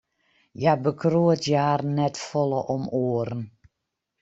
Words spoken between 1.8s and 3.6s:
net folle om oaren.